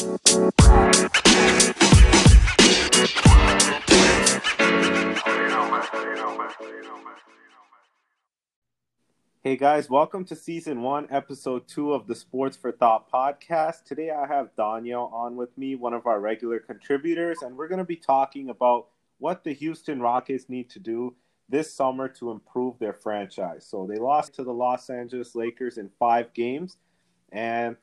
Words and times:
Hey 0.00 0.06
guys, 9.56 9.90
welcome 9.90 10.24
to 10.24 10.34
season 10.34 10.80
one, 10.80 11.06
episode 11.10 11.68
two 11.68 11.92
of 11.92 12.06
the 12.06 12.14
Sports 12.14 12.56
for 12.56 12.72
Thought 12.72 13.12
podcast. 13.12 13.84
Today 13.84 14.10
I 14.10 14.26
have 14.26 14.56
Daniel 14.56 15.10
on 15.12 15.36
with 15.36 15.58
me, 15.58 15.76
one 15.76 15.92
of 15.92 16.06
our 16.06 16.18
regular 16.18 16.60
contributors, 16.60 17.42
and 17.42 17.58
we're 17.58 17.68
going 17.68 17.76
to 17.76 17.84
be 17.84 17.96
talking 17.96 18.48
about 18.48 18.86
what 19.18 19.44
the 19.44 19.52
Houston 19.52 20.00
Rockets 20.00 20.48
need 20.48 20.70
to 20.70 20.78
do 20.78 21.14
this 21.50 21.74
summer 21.74 22.08
to 22.08 22.30
improve 22.30 22.78
their 22.78 22.94
franchise. 22.94 23.66
So 23.68 23.86
they 23.86 23.98
lost 23.98 24.34
to 24.36 24.44
the 24.44 24.54
Los 24.54 24.88
Angeles 24.88 25.34
Lakers 25.34 25.76
in 25.76 25.90
five 25.98 26.32
games, 26.32 26.78
and 27.32 27.76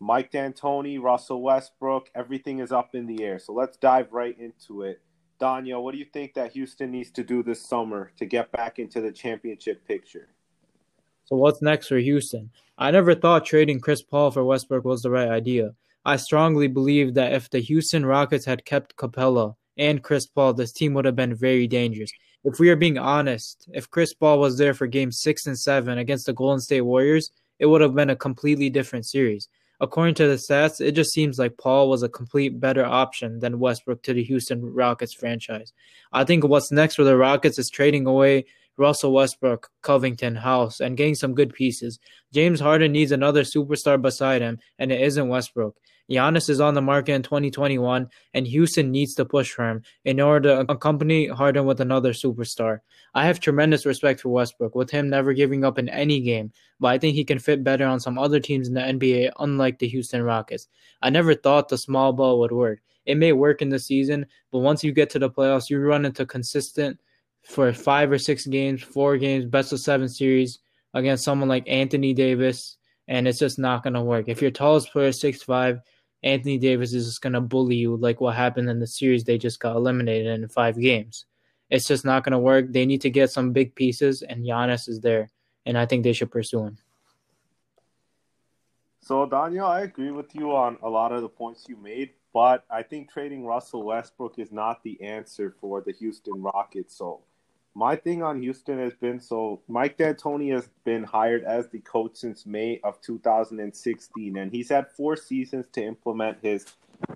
Mike 0.00 0.30
D'Antoni, 0.30 1.00
Russell 1.00 1.42
Westbrook, 1.42 2.10
everything 2.14 2.60
is 2.60 2.72
up 2.72 2.94
in 2.94 3.06
the 3.06 3.24
air. 3.24 3.38
So 3.38 3.52
let's 3.52 3.76
dive 3.76 4.12
right 4.12 4.38
into 4.38 4.82
it. 4.82 5.00
Daniel, 5.40 5.84
what 5.84 5.92
do 5.92 5.98
you 5.98 6.04
think 6.04 6.34
that 6.34 6.52
Houston 6.52 6.90
needs 6.90 7.10
to 7.12 7.22
do 7.22 7.42
this 7.42 7.64
summer 7.64 8.12
to 8.16 8.26
get 8.26 8.50
back 8.52 8.78
into 8.78 9.00
the 9.00 9.12
championship 9.12 9.86
picture? 9.86 10.28
So 11.24 11.36
what's 11.36 11.62
next 11.62 11.88
for 11.88 11.98
Houston? 11.98 12.50
I 12.78 12.90
never 12.90 13.14
thought 13.14 13.44
trading 13.44 13.80
Chris 13.80 14.02
Paul 14.02 14.30
for 14.30 14.44
Westbrook 14.44 14.84
was 14.84 15.02
the 15.02 15.10
right 15.10 15.28
idea. 15.28 15.74
I 16.04 16.16
strongly 16.16 16.68
believe 16.68 17.14
that 17.14 17.32
if 17.32 17.50
the 17.50 17.58
Houston 17.58 18.06
Rockets 18.06 18.46
had 18.46 18.64
kept 18.64 18.96
Capela 18.96 19.54
and 19.76 20.02
Chris 20.02 20.26
Paul, 20.26 20.54
this 20.54 20.72
team 20.72 20.94
would 20.94 21.04
have 21.04 21.16
been 21.16 21.34
very 21.34 21.66
dangerous. 21.66 22.10
If 22.44 22.58
we 22.58 22.70
are 22.70 22.76
being 22.76 22.98
honest, 22.98 23.68
if 23.72 23.90
Chris 23.90 24.14
Paul 24.14 24.38
was 24.38 24.58
there 24.58 24.74
for 24.74 24.86
game 24.86 25.12
six 25.12 25.46
and 25.46 25.58
seven 25.58 25.98
against 25.98 26.26
the 26.26 26.32
Golden 26.32 26.60
State 26.60 26.82
Warriors, 26.82 27.30
it 27.58 27.66
would 27.66 27.80
have 27.80 27.94
been 27.94 28.10
a 28.10 28.16
completely 28.16 28.70
different 28.70 29.06
series. 29.06 29.48
According 29.80 30.16
to 30.16 30.26
the 30.26 30.34
stats, 30.34 30.80
it 30.80 30.92
just 30.92 31.12
seems 31.12 31.38
like 31.38 31.56
Paul 31.56 31.88
was 31.88 32.02
a 32.02 32.08
complete 32.08 32.58
better 32.58 32.84
option 32.84 33.38
than 33.38 33.60
Westbrook 33.60 34.02
to 34.02 34.12
the 34.12 34.24
Houston 34.24 34.64
Rockets 34.74 35.14
franchise. 35.14 35.72
I 36.12 36.24
think 36.24 36.44
what's 36.44 36.72
next 36.72 36.96
for 36.96 37.04
the 37.04 37.16
Rockets 37.16 37.58
is 37.58 37.70
trading 37.70 38.06
away 38.06 38.46
Russell 38.76 39.12
Westbrook, 39.12 39.70
Covington, 39.82 40.36
House, 40.36 40.80
and 40.80 40.96
getting 40.96 41.14
some 41.14 41.34
good 41.34 41.52
pieces. 41.52 41.98
James 42.32 42.60
Harden 42.60 42.92
needs 42.92 43.12
another 43.12 43.42
superstar 43.42 44.00
beside 44.00 44.40
him, 44.40 44.58
and 44.78 44.90
it 44.90 45.00
isn't 45.00 45.28
Westbrook. 45.28 45.76
Giannis 46.10 46.48
is 46.48 46.60
on 46.60 46.74
the 46.74 46.80
market 46.80 47.12
in 47.12 47.22
2021, 47.22 48.08
and 48.32 48.46
Houston 48.46 48.90
needs 48.90 49.14
to 49.14 49.24
push 49.24 49.52
for 49.52 49.68
him 49.68 49.82
in 50.04 50.20
order 50.20 50.64
to 50.64 50.72
accompany 50.72 51.26
Harden 51.26 51.66
with 51.66 51.80
another 51.80 52.12
superstar. 52.12 52.80
I 53.14 53.26
have 53.26 53.40
tremendous 53.40 53.84
respect 53.84 54.20
for 54.20 54.30
Westbrook, 54.30 54.74
with 54.74 54.90
him 54.90 55.10
never 55.10 55.34
giving 55.34 55.64
up 55.64 55.78
in 55.78 55.88
any 55.88 56.20
game, 56.20 56.52
but 56.80 56.88
I 56.88 56.98
think 56.98 57.14
he 57.14 57.24
can 57.24 57.38
fit 57.38 57.62
better 57.62 57.84
on 57.84 58.00
some 58.00 58.18
other 58.18 58.40
teams 58.40 58.68
in 58.68 58.74
the 58.74 58.80
NBA, 58.80 59.32
unlike 59.38 59.78
the 59.78 59.88
Houston 59.88 60.22
Rockets. 60.22 60.68
I 61.02 61.10
never 61.10 61.34
thought 61.34 61.68
the 61.68 61.78
small 61.78 62.12
ball 62.12 62.40
would 62.40 62.52
work. 62.52 62.80
It 63.04 63.16
may 63.16 63.32
work 63.32 63.62
in 63.62 63.68
the 63.68 63.78
season, 63.78 64.26
but 64.50 64.58
once 64.60 64.82
you 64.84 64.92
get 64.92 65.10
to 65.10 65.18
the 65.18 65.30
playoffs, 65.30 65.70
you 65.70 65.78
run 65.80 66.04
into 66.04 66.26
consistent 66.26 66.98
for 67.42 67.72
five 67.72 68.10
or 68.10 68.18
six 68.18 68.46
games, 68.46 68.82
four 68.82 69.16
games, 69.16 69.46
best 69.46 69.72
of 69.72 69.80
seven 69.80 70.08
series 70.08 70.58
against 70.94 71.24
someone 71.24 71.48
like 71.48 71.64
Anthony 71.66 72.12
Davis, 72.12 72.76
and 73.08 73.26
it's 73.26 73.38
just 73.38 73.58
not 73.58 73.82
going 73.82 73.94
to 73.94 74.02
work. 74.02 74.28
If 74.28 74.42
your 74.42 74.50
tallest 74.50 74.92
player 74.92 75.08
is 75.08 75.20
six 75.20 75.42
five, 75.42 75.80
Anthony 76.22 76.58
Davis 76.58 76.92
is 76.92 77.06
just 77.06 77.22
going 77.22 77.34
to 77.34 77.40
bully 77.40 77.76
you 77.76 77.96
like 77.96 78.20
what 78.20 78.34
happened 78.34 78.68
in 78.68 78.80
the 78.80 78.86
series 78.86 79.24
they 79.24 79.38
just 79.38 79.60
got 79.60 79.76
eliminated 79.76 80.26
in 80.26 80.48
five 80.48 80.78
games. 80.78 81.26
It's 81.70 81.86
just 81.86 82.04
not 82.04 82.24
going 82.24 82.32
to 82.32 82.38
work. 82.38 82.66
They 82.70 82.86
need 82.86 83.02
to 83.02 83.10
get 83.10 83.30
some 83.30 83.52
big 83.52 83.74
pieces, 83.74 84.22
and 84.22 84.44
Giannis 84.44 84.88
is 84.88 85.00
there, 85.00 85.30
and 85.66 85.76
I 85.76 85.86
think 85.86 86.02
they 86.02 86.12
should 86.12 86.30
pursue 86.30 86.64
him. 86.64 86.78
So, 89.00 89.26
Daniel, 89.26 89.66
I 89.66 89.82
agree 89.82 90.10
with 90.10 90.34
you 90.34 90.54
on 90.54 90.78
a 90.82 90.88
lot 90.88 91.12
of 91.12 91.22
the 91.22 91.28
points 91.28 91.66
you 91.68 91.76
made, 91.76 92.10
but 92.34 92.64
I 92.70 92.82
think 92.82 93.10
trading 93.10 93.44
Russell 93.44 93.84
Westbrook 93.84 94.38
is 94.38 94.50
not 94.50 94.82
the 94.82 95.00
answer 95.02 95.54
for 95.60 95.80
the 95.80 95.92
Houston 95.92 96.42
Rockets. 96.42 96.96
So, 96.96 97.20
my 97.78 97.94
thing 97.94 98.24
on 98.24 98.42
Houston 98.42 98.76
has 98.80 98.92
been 98.94 99.20
so 99.20 99.62
Mike 99.68 99.96
D'Antoni 99.96 100.52
has 100.52 100.68
been 100.84 101.04
hired 101.04 101.44
as 101.44 101.68
the 101.68 101.78
coach 101.78 102.16
since 102.16 102.44
May 102.44 102.80
of 102.82 103.00
2016, 103.02 104.36
and 104.36 104.50
he's 104.50 104.68
had 104.68 104.90
four 104.90 105.14
seasons 105.14 105.66
to 105.74 105.84
implement 105.84 106.38
his 106.42 106.66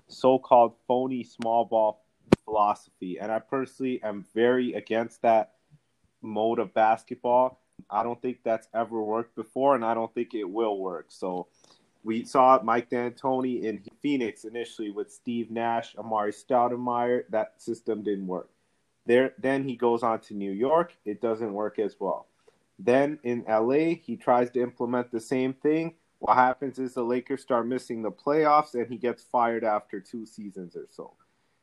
so-called 0.07 0.75
phony 0.87 1.25
small 1.25 1.65
ball 1.65 2.05
philosophy. 2.45 3.19
And 3.19 3.29
I 3.29 3.39
personally 3.39 4.01
am 4.03 4.25
very 4.33 4.71
against 4.71 5.21
that 5.23 5.55
mode 6.21 6.59
of 6.59 6.73
basketball. 6.73 7.59
I 7.89 8.03
don't 8.03 8.21
think 8.21 8.37
that's 8.45 8.69
ever 8.73 9.03
worked 9.03 9.35
before, 9.35 9.75
and 9.75 9.83
I 9.83 9.93
don't 9.93 10.13
think 10.13 10.33
it 10.33 10.49
will 10.49 10.77
work. 10.77 11.07
So 11.09 11.47
we 12.05 12.23
saw 12.23 12.61
Mike 12.63 12.89
D'Antoni 12.89 13.63
in 13.63 13.83
Phoenix 14.01 14.45
initially 14.45 14.91
with 14.91 15.11
Steve 15.11 15.51
Nash, 15.51 15.93
Amar'e 15.95 16.31
Stoudemire. 16.33 17.23
That 17.31 17.61
system 17.61 18.01
didn't 18.01 18.27
work. 18.27 18.49
There, 19.05 19.33
then 19.37 19.67
he 19.67 19.75
goes 19.75 20.03
on 20.03 20.19
to 20.21 20.33
New 20.33 20.51
York. 20.51 20.93
It 21.05 21.21
doesn't 21.21 21.53
work 21.53 21.79
as 21.79 21.95
well. 21.99 22.27
Then 22.79 23.19
in 23.23 23.43
LA, 23.47 23.95
he 24.01 24.17
tries 24.17 24.49
to 24.51 24.61
implement 24.61 25.11
the 25.11 25.19
same 25.19 25.53
thing. 25.53 25.95
What 26.19 26.35
happens 26.35 26.79
is 26.79 26.93
the 26.93 27.03
Lakers 27.03 27.41
start 27.41 27.67
missing 27.67 28.01
the 28.01 28.11
playoffs, 28.11 28.73
and 28.73 28.87
he 28.89 28.97
gets 28.97 29.23
fired 29.23 29.63
after 29.63 29.99
two 29.99 30.25
seasons 30.25 30.75
or 30.75 30.87
so. 30.89 31.13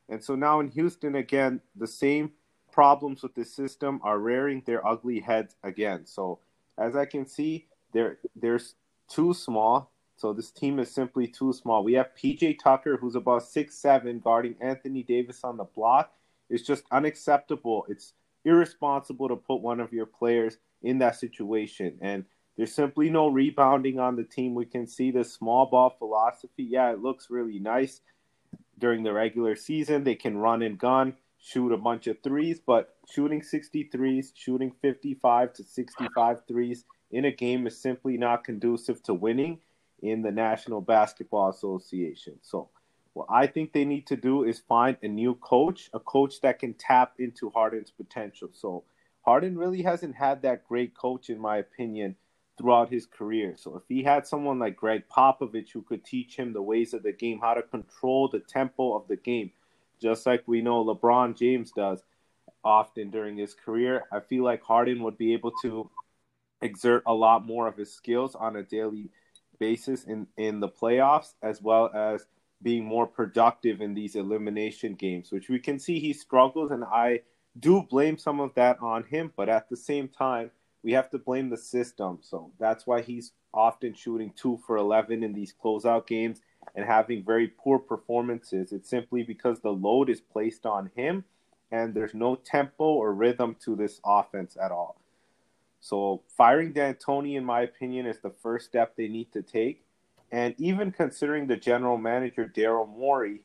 And 0.09 0.23
so 0.23 0.35
now 0.35 0.61
in 0.61 0.69
Houston, 0.69 1.15
again, 1.15 1.61
the 1.75 1.87
same 1.87 2.33
problems 2.71 3.23
with 3.23 3.35
the 3.35 3.45
system 3.45 4.01
are 4.03 4.19
rearing 4.19 4.63
their 4.67 4.87
ugly 4.87 5.21
heads 5.21 5.57
again. 5.63 6.07
So 6.07 6.41
as 6.77 6.97
I 6.97 7.05
can 7.05 7.27
see, 7.27 7.67
they're 7.93 8.19
they're 8.37 8.61
too 9.09 9.35
small. 9.35 9.91
So 10.17 10.33
this 10.33 10.51
team 10.51 10.79
is 10.79 10.91
simply 10.91 11.27
too 11.27 11.53
small. 11.53 11.83
We 11.83 11.95
have 11.95 12.15
PJ 12.15 12.59
Tucker, 12.63 12.99
who's 12.99 13.15
about 13.15 13.45
six 13.45 13.77
seven, 13.77 14.21
guarding 14.21 14.57
Anthony 14.61 15.03
Davis 15.03 15.41
on 15.45 15.57
the 15.57 15.65
block, 15.65 16.13
it's 16.51 16.67
just 16.67 16.85
unacceptable. 16.91 17.87
It's 17.89 18.13
irresponsible 18.45 19.29
to 19.29 19.37
put 19.37 19.63
one 19.63 19.81
of 19.81 19.93
your 19.93 20.07
players 20.07 20.59
in 20.83 20.99
that 20.99 21.17
situation. 21.17 21.99
And 22.01 22.25
there's 22.57 22.75
simply 22.75 23.09
no 23.09 23.29
rebounding 23.29 23.99
on 23.99 24.17
the 24.17 24.25
team. 24.25 24.55
We 24.55 24.67
can 24.67 24.87
see 24.87 25.11
the 25.11 25.25
small 25.25 25.67
ball 25.67 25.95
philosophy. 25.99 26.65
Yeah, 26.65 26.93
it 26.93 27.01
looks 27.01 27.31
really 27.31 27.59
nice 27.59 28.01
during 28.79 29.03
the 29.03 29.13
regular 29.13 29.57
season. 29.57 30.05
They 30.05 30.15
can 30.15 30.37
run 30.37 30.63
and 30.63 30.79
gun, 30.79 31.15
shoot 31.39 31.73
a 31.73 31.79
bunch 31.79 32.07
of 32.07 32.23
threes, 32.23 32.61
but 32.65 32.97
shooting 33.11 33.41
63s, 33.41 34.33
shooting 34.35 34.73
55 34.83 35.53
to 35.55 35.65
65 35.65 36.43
threes 36.49 36.85
in 37.11 37.25
a 37.25 37.33
game 37.33 37.67
is 37.67 37.81
simply 37.81 38.17
not 38.17 38.45
conducive 38.45 39.03
to 39.05 39.15
winning 39.15 39.61
in 40.03 40.23
the 40.23 40.31
National 40.31 40.81
Basketball 40.81 41.51
Association. 41.51 42.39
So 42.43 42.71
what 43.13 43.27
I 43.29 43.47
think 43.47 43.73
they 43.73 43.85
need 43.85 44.07
to 44.09 44.17
do 44.17 44.45
is 44.45 44.61
find 44.61 44.97
a 45.03 45.09
new 45.09 45.35
coach, 45.35 45.91
a 45.93 46.01
coach 46.01 46.41
that 46.43 46.59
can 46.59 46.75
tap 46.75 47.15
into 47.19 47.51
Harden's 47.51 47.91
potential. 47.91 48.51
So 48.53 48.85
Harden 49.23 49.59
really 49.59 49.83
hasn't 49.83 50.15
had 50.15 50.43
that 50.43 50.67
great 50.69 50.95
coach, 50.95 51.29
in 51.29 51.41
my 51.41 51.59
opinion, 51.59 52.17
throughout 52.57 52.91
his 52.91 53.07
career. 53.07 53.55
So 53.57 53.77
if 53.77 53.83
he 53.89 54.03
had 54.05 54.27
someone 54.27 54.59
like 54.59 54.77
Gregg 54.77 55.05
Popovich 55.09 55.73
who 55.73 55.83
could 55.83 56.05
teach 56.05 56.37
him 56.37 56.53
the 56.53 56.63
ways 56.63 56.95
of 56.95 57.03
the 57.03 57.13
game, 57.13 57.41
how 57.41 57.55
to 57.55 57.63
control 57.63 58.29
the 58.29 58.41
tempo 58.41 58.95
of 58.95 59.09
the 59.09 59.17
game, 59.17 59.51
just 60.01 60.25
like 60.25 60.45
we 60.47 60.63
know 60.63 60.85
LeBron 60.85 61.37
James 61.37 61.73
does 61.73 62.03
often 62.63 63.11
during 63.11 63.37
his 63.37 63.55
career, 63.55 64.05
I 64.13 64.21
feel 64.21 64.45
like 64.45 64.63
Harden 64.63 65.03
would 65.03 65.19
be 65.19 65.33
able 65.33 65.53
to 65.63 65.91
exert 66.63 67.03
a 67.07 67.15
lot 67.15 67.45
more 67.45 67.67
of 67.67 67.77
his 67.77 67.93
skills 67.93 68.35
on 68.35 68.57
a 68.57 68.63
daily 68.63 69.11
basis 69.59 70.05
in, 70.05 70.27
in 70.37 70.61
the 70.61 70.69
playoffs, 70.69 71.35
as 71.43 71.61
well 71.61 71.91
as– 71.93 72.25
being 72.63 72.85
more 72.85 73.07
productive 73.07 73.81
in 73.81 73.95
these 73.95 74.17
elimination 74.17 74.95
games, 74.95 75.33
which 75.33 75.49
we 75.49 75.59
can 75.59 75.79
see 75.79 75.99
he 75.99 76.13
struggles, 76.13 76.71
and 76.71 76.85
I 76.85 77.21
do 77.59 77.83
blame 77.83 78.19
some 78.19 78.41
of 78.41 78.55
that 78.55 78.79
on 78.81 79.05
him. 79.05 79.33
But 79.37 79.49
at 79.49 79.69
the 79.69 79.77
same 79.77 80.09
time, 80.09 80.51
we 80.83 80.93
have 80.93 81.11
to 81.11 81.19
blame 81.19 81.51
the 81.51 81.57
system. 81.57 82.19
So 82.23 82.53
that's 82.59 82.87
why 82.87 83.03
he's 83.03 83.33
often 83.53 83.95
shooting 83.95 84.33
two 84.37 84.61
for 84.67 84.77
11 84.77 85.23
in 85.23 85.33
these 85.33 85.55
closeout 85.63 86.07
games 86.07 86.41
and 86.75 86.85
having 86.85 87.25
very 87.25 87.49
poor 87.49 87.79
performances. 87.79 88.73
It's 88.73 88.89
simply 88.89 89.23
because 89.23 89.61
the 89.61 89.71
load 89.71 90.09
is 90.09 90.21
placed 90.21 90.67
on 90.67 90.91
him 90.95 91.25
and 91.73 91.95
there's 91.95 92.15
no 92.15 92.37
tempo 92.37 92.85
or 92.85 93.15
rhythm 93.15 93.57
to 93.65 93.77
this 93.77 94.01
offense 94.05 94.57
at 94.63 94.71
all. 94.71 95.01
So 95.81 96.23
firing 96.37 96.73
D'Antoni, 96.73 97.37
in 97.37 97.45
my 97.45 97.63
opinion, 97.63 98.07
is 98.07 98.21
the 98.21 98.31
first 98.31 98.67
step 98.67 98.97
they 98.97 99.09
need 99.09 99.33
to 99.33 99.43
take. 99.43 99.83
And 100.33 100.55
even 100.59 100.93
considering 100.93 101.47
the 101.47 101.57
general 101.57 101.99
manager, 101.99 102.51
Daryl 102.53 102.89
Morey, 102.89 103.43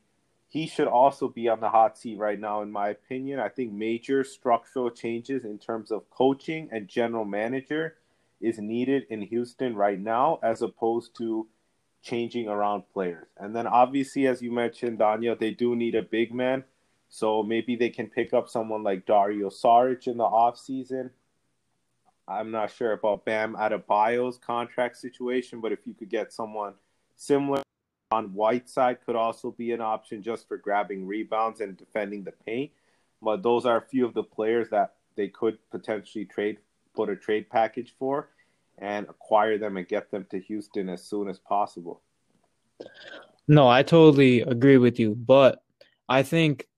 he 0.48 0.66
should 0.66 0.86
also 0.86 1.28
be 1.28 1.48
on 1.48 1.60
the 1.60 1.68
hot 1.68 1.98
seat 1.98 2.18
right 2.18 2.38
now, 2.38 2.62
in 2.62 2.70
my 2.70 2.88
opinion. 2.90 3.40
I 3.40 3.48
think 3.48 3.72
major 3.72 4.22
structural 4.22 4.90
changes 4.90 5.44
in 5.44 5.58
terms 5.58 5.90
of 5.90 6.08
coaching 6.10 6.68
and 6.70 6.86
general 6.86 7.24
manager 7.24 7.96
is 8.40 8.58
needed 8.58 9.04
in 9.10 9.22
Houston 9.22 9.74
right 9.74 9.98
now, 9.98 10.38
as 10.42 10.62
opposed 10.62 11.16
to 11.16 11.48
changing 12.02 12.48
around 12.48 12.84
players. 12.92 13.26
And 13.36 13.56
then, 13.56 13.66
obviously, 13.66 14.28
as 14.28 14.40
you 14.40 14.52
mentioned, 14.52 14.98
Daniel, 14.98 15.34
they 15.38 15.50
do 15.50 15.74
need 15.74 15.96
a 15.96 16.02
big 16.02 16.32
man. 16.32 16.64
So 17.08 17.42
maybe 17.42 17.76
they 17.76 17.90
can 17.90 18.08
pick 18.08 18.32
up 18.32 18.48
someone 18.48 18.82
like 18.82 19.06
Dario 19.06 19.48
Saric 19.48 20.06
in 20.06 20.18
the 20.18 20.24
offseason 20.24 21.10
I'm 22.28 22.50
not 22.50 22.72
sure 22.72 22.92
about 22.92 23.24
Bam 23.24 23.54
Adebayo's 23.54 24.38
contract 24.38 24.96
situation, 24.96 25.60
but 25.60 25.72
if 25.72 25.80
you 25.86 25.94
could 25.94 26.08
get 26.08 26.32
someone 26.32 26.74
similar 27.14 27.62
On 28.12 28.32
Whiteside 28.34 29.04
could 29.04 29.16
also 29.16 29.50
be 29.50 29.72
an 29.72 29.80
option 29.80 30.22
just 30.22 30.46
for 30.46 30.56
grabbing 30.56 31.06
rebounds 31.06 31.60
and 31.60 31.76
defending 31.76 32.22
the 32.22 32.32
paint. 32.32 32.70
But 33.20 33.42
those 33.42 33.66
are 33.66 33.78
a 33.78 33.82
few 33.82 34.06
of 34.06 34.14
the 34.14 34.22
players 34.22 34.68
that 34.70 34.94
they 35.16 35.28
could 35.28 35.58
potentially 35.70 36.24
trade, 36.24 36.58
put 36.94 37.08
a 37.08 37.16
trade 37.16 37.50
package 37.50 37.94
for, 37.98 38.28
and 38.78 39.08
acquire 39.08 39.58
them 39.58 39.76
and 39.76 39.88
get 39.88 40.10
them 40.10 40.26
to 40.30 40.38
Houston 40.38 40.88
as 40.88 41.02
soon 41.02 41.28
as 41.28 41.38
possible. 41.38 42.02
No, 43.48 43.68
I 43.68 43.82
totally 43.82 44.42
agree 44.42 44.78
with 44.78 45.00
you, 45.00 45.14
but 45.14 45.62
I 46.08 46.22
think 46.22 46.68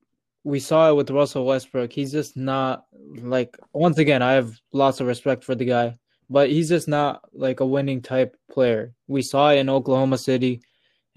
we 0.45 0.61
saw 0.61 0.91
it 0.91 0.95
with 0.95 1.11
Russell 1.11 1.47
Westbrook. 1.47 1.93
He's 1.93 2.13
just 2.13 2.37
not 2.37 2.85
like 3.17 3.57
once 3.73 3.99
again, 3.99 4.23
I 4.23 4.33
have 4.33 4.53
lots 4.73 5.01
of 5.01 5.07
respect 5.07 5.45
for 5.45 5.55
the 5.55 5.65
guy, 5.65 5.99
but 6.31 6.51
he's 6.51 6.69
just 6.69 6.89
not 6.89 7.23
like 7.33 7.61
a 7.61 7.67
winning 7.67 8.03
type 8.03 8.37
player. 8.51 8.95
We 9.07 9.23
saw 9.23 9.51
it 9.51 9.59
in 9.59 9.69
Oklahoma 9.69 10.19
City 10.19 10.63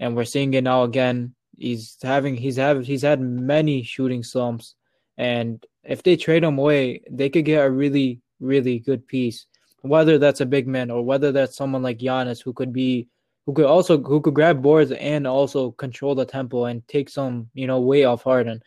and 0.00 0.16
we're 0.16 0.24
seeing 0.24 0.54
it 0.54 0.64
now 0.64 0.82
again. 0.82 1.34
He's 1.56 1.96
having 2.02 2.36
he's 2.36 2.56
have 2.56 2.84
he's 2.84 3.02
had 3.02 3.20
many 3.20 3.82
shooting 3.82 4.22
slumps 4.22 4.74
and 5.16 5.64
if 5.84 6.02
they 6.02 6.16
trade 6.16 6.44
him 6.44 6.58
away, 6.58 7.02
they 7.10 7.28
could 7.28 7.44
get 7.44 7.64
a 7.64 7.70
really 7.70 8.20
really 8.40 8.80
good 8.80 9.06
piece. 9.06 9.46
Whether 9.82 10.18
that's 10.18 10.40
a 10.40 10.46
big 10.46 10.66
man 10.66 10.90
or 10.90 11.04
whether 11.04 11.32
that's 11.32 11.56
someone 11.56 11.82
like 11.82 11.98
Giannis 11.98 12.42
who 12.42 12.52
could 12.52 12.72
be 12.72 13.08
who 13.46 13.52
could 13.52 13.66
also 13.66 14.00
who 14.00 14.20
could 14.20 14.34
grab 14.34 14.62
boards 14.62 14.92
and 14.92 15.26
also 15.26 15.72
control 15.72 16.14
the 16.14 16.24
tempo 16.24 16.66
and 16.66 16.86
take 16.86 17.08
some 17.08 17.48
you 17.54 17.66
know 17.66 17.80
way 17.80 18.04
off 18.04 18.22
Harden. 18.22 18.62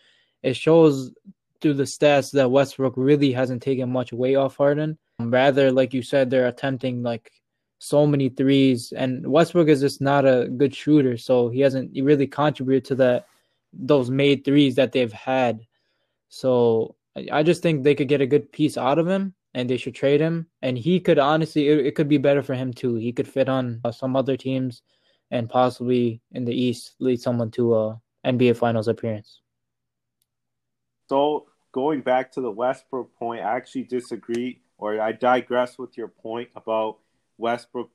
It 0.46 0.56
shows 0.56 1.12
through 1.60 1.74
the 1.74 1.84
stats 1.84 2.32
that 2.34 2.52
Westbrook 2.52 2.94
really 2.96 3.32
hasn't 3.32 3.64
taken 3.64 3.90
much 3.90 4.14
weight 4.14 4.36
off 4.36 4.58
Harden. 4.58 5.00
Rather, 5.20 5.72
like 5.72 5.92
you 5.92 6.04
said, 6.04 6.30
they're 6.30 6.48
attempting 6.48 7.02
like 7.02 7.32
so 7.80 8.06
many 8.06 8.30
threes, 8.30 8.94
and 8.96 9.26
Westbrook 9.26 9.68
is 9.68 9.82
just 9.82 10.02
not 10.02 10.24
a 10.24 10.48
good 10.48 10.76
shooter, 10.76 11.18
so 11.18 11.50
he 11.50 11.62
hasn't 11.62 11.92
really 12.00 12.28
contributed 12.28 12.86
to 12.86 12.96
that 12.96 13.26
those 13.74 14.12
made 14.12 14.46
threes 14.46 14.76
that 14.76 14.92
they've 14.92 15.12
had. 15.12 15.66
So 16.30 16.96
I 17.32 17.42
just 17.42 17.64
think 17.64 17.84
they 17.84 17.96
could 17.96 18.08
get 18.08 18.22
a 18.22 18.28
good 18.28 18.52
piece 18.52 18.78
out 18.78 19.00
of 19.00 19.08
him 19.08 19.34
and 19.56 19.68
they 19.68 19.78
should 19.78 19.96
trade 19.96 20.22
him. 20.22 20.48
And 20.62 20.78
he 20.78 21.00
could 21.00 21.18
honestly, 21.18 21.70
it, 21.70 21.88
it 21.88 21.96
could 21.96 22.08
be 22.08 22.18
better 22.18 22.44
for 22.44 22.54
him 22.54 22.72
too. 22.72 22.96
He 22.96 23.12
could 23.12 23.28
fit 23.28 23.50
on 23.50 23.82
uh, 23.84 23.92
some 23.92 24.16
other 24.16 24.38
teams 24.38 24.84
and 25.32 25.50
possibly 25.50 26.22
in 26.34 26.46
the 26.46 26.54
East 26.54 26.96
lead 27.00 27.20
someone 27.20 27.52
to 27.52 27.76
a 27.76 28.02
NBA 28.26 28.58
Finals 28.58 28.88
appearance. 28.88 29.42
So 31.08 31.48
going 31.72 32.02
back 32.02 32.32
to 32.34 32.42
the 32.42 32.52
Westbrook 32.52 33.16
point, 33.16 33.42
I 33.42 33.56
actually 33.56 33.84
disagree, 33.84 34.62
or 34.78 35.00
I 35.00 35.12
digress 35.12 35.78
with 35.78 35.98
your 35.98 36.08
point 36.08 36.50
about 36.56 36.98
Westbrook 37.38 37.90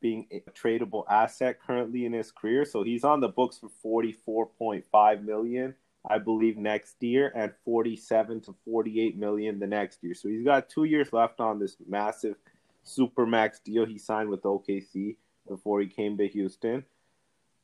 being 0.00 0.26
a 0.30 0.40
tradable 0.50 1.04
asset 1.08 1.58
currently 1.64 2.04
in 2.04 2.12
his 2.12 2.30
career. 2.30 2.64
So 2.64 2.82
he's 2.82 3.04
on 3.04 3.20
the 3.20 3.28
books 3.28 3.58
for 3.58 3.68
forty 3.82 4.12
four 4.12 4.46
point 4.46 4.84
five 4.90 5.22
million 5.22 5.74
I 6.08 6.18
believe, 6.18 6.56
next 6.56 7.02
year, 7.02 7.32
and 7.34 7.52
47 7.64 8.40
to 8.42 8.54
48 8.64 9.18
million 9.18 9.58
the 9.58 9.66
next 9.66 10.02
year. 10.02 10.14
So 10.14 10.28
he's 10.28 10.44
got 10.44 10.68
two 10.68 10.84
years 10.84 11.12
left 11.12 11.40
on 11.40 11.58
this 11.58 11.76
massive 11.88 12.36
super 12.84 13.26
max 13.26 13.58
deal 13.58 13.84
he 13.84 13.98
signed 13.98 14.28
with 14.28 14.42
OKC 14.42 15.16
before 15.48 15.80
he 15.80 15.86
came 15.86 16.16
to 16.18 16.28
Houston. 16.28 16.84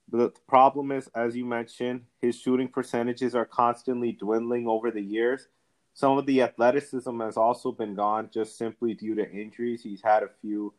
The 0.09 0.33
problem 0.47 0.93
is, 0.93 1.09
as 1.15 1.37
you 1.37 1.45
mentioned, 1.45 2.03
his 2.21 2.39
shooting 2.39 2.69
percentages 2.69 3.35
are 3.35 3.47
constantly 3.47 4.13
dwindling 4.13 4.67
over 4.69 4.91
the 4.91 5.01
years. 5.01 5.49
Some 5.95 6.19
of 6.19 6.27
the 6.27 6.43
athleticism 6.43 7.21
has 7.21 7.37
also 7.37 7.73
been 7.73 7.95
gone 7.95 8.31
just 8.33 8.59
simply 8.59 8.95
due 8.95 9.15
to 9.15 9.31
injuries. 9.31 9.83
He's 9.83 10.03
had 10.03 10.23
a 10.23 10.31
few 10.41 10.75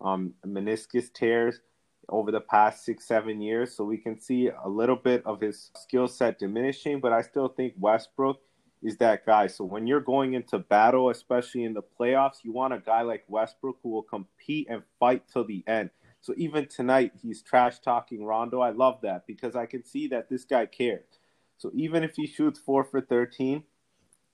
um, 0.00 0.34
meniscus 0.44 1.12
tears 1.12 1.60
over 2.08 2.30
the 2.30 2.40
past 2.40 2.84
six, 2.84 3.06
seven 3.06 3.40
years. 3.40 3.74
So 3.74 3.84
we 3.84 3.98
can 3.98 4.20
see 4.20 4.48
a 4.48 4.68
little 4.68 4.96
bit 4.96 5.24
of 5.26 5.40
his 5.40 5.70
skill 5.76 6.08
set 6.08 6.38
diminishing, 6.38 7.00
but 7.00 7.12
I 7.12 7.22
still 7.22 7.48
think 7.48 7.74
Westbrook 7.78 8.40
is 8.82 8.96
that 8.98 9.26
guy. 9.26 9.46
So 9.46 9.64
when 9.64 9.86
you're 9.86 10.00
going 10.00 10.34
into 10.34 10.58
battle, 10.58 11.10
especially 11.10 11.64
in 11.64 11.74
the 11.74 11.82
playoffs, 11.82 12.44
you 12.44 12.52
want 12.52 12.74
a 12.74 12.78
guy 12.78 13.02
like 13.02 13.24
Westbrook 13.28 13.78
who 13.82 13.90
will 13.90 14.02
compete 14.02 14.68
and 14.70 14.82
fight 15.00 15.24
till 15.32 15.44
the 15.44 15.64
end. 15.66 15.90
So 16.26 16.34
even 16.36 16.66
tonight, 16.66 17.12
he's 17.22 17.40
trash 17.40 17.78
talking 17.78 18.24
Rondo. 18.24 18.60
I 18.60 18.70
love 18.70 18.98
that 19.02 19.28
because 19.28 19.54
I 19.54 19.64
can 19.66 19.84
see 19.84 20.08
that 20.08 20.28
this 20.28 20.44
guy 20.44 20.66
cares. 20.66 21.20
So 21.56 21.70
even 21.72 22.02
if 22.02 22.16
he 22.16 22.26
shoots 22.26 22.58
four 22.58 22.82
for 22.82 23.00
13, 23.00 23.62